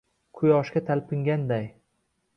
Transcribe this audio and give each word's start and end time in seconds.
Quyoshga 0.39 0.83
talpinganday 0.89 1.71